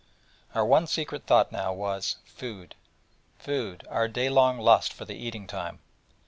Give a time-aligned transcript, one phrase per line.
[0.55, 2.73] Our one secret thought now was food,
[3.37, 5.77] food our day long lust for the eating time.